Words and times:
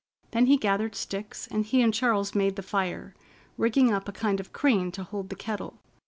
Then 0.31 0.47
he 0.47 0.57
gathered 0.57 0.95
sticks, 0.95 1.45
and 1.51 1.63
he 1.63 1.79
and 1.83 1.93
Charles 1.93 2.33
made 2.33 2.55
the 2.55 2.63
fire, 2.63 3.13
rigging 3.55 3.93
up 3.93 4.09
a 4.09 4.11
kind 4.11 4.39
of 4.39 4.51
crane 4.51 4.91
to 4.93 5.03
hold 5.03 5.29
the 5.29 5.35
kettle. 5.35 5.77